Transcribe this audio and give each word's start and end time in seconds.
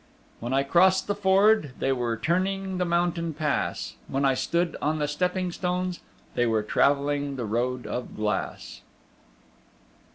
When 0.39 0.51
I 0.51 0.63
crossed 0.63 1.05
the 1.05 1.13
Ford 1.13 1.73
They 1.77 1.91
were 1.91 2.17
turning 2.17 2.79
the 2.79 2.85
Mountain 2.85 3.35
Pass; 3.35 3.97
When 4.07 4.25
I 4.25 4.33
stood 4.33 4.75
on 4.81 4.97
the 4.97 5.07
Stepping 5.07 5.51
stones 5.51 5.99
They 6.33 6.47
were 6.47 6.63
travelling 6.63 7.35
the 7.35 7.45
Road 7.45 7.85
of 7.85 8.15
Glass. 8.15 8.81